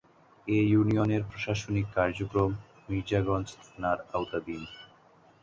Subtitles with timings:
[0.47, 2.51] এ ইউনিয়নের প্রশাসনিক কার্যক্রম
[2.87, 4.61] মির্জাগঞ্জ থানার আওতাধীন।